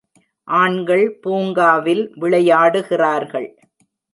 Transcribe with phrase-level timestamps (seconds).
[0.47, 3.49] ஆண்கள் பூங்காவில் விளையாடுகிறார்கள்.